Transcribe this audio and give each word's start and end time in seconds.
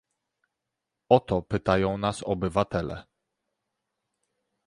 O 1.09 1.19
to 1.19 1.41
pytają 1.41 1.97
nas 1.97 2.23
obywatele 2.23 3.03